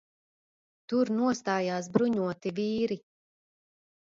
[0.93, 2.99] Tur nostājās bruņoti vīri.